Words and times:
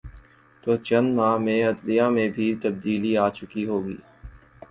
تو 0.63 0.71
چند 0.77 1.07
ماہ 1.15 1.35
میں 1.37 1.61
عدلیہ 1.63 2.07
میں 2.15 2.27
بھی 2.29 2.47
تبدیلی 2.63 3.11
آ 3.17 3.27
چکی 3.29 3.63
ہو 3.65 3.77
گی۔ 3.85 3.97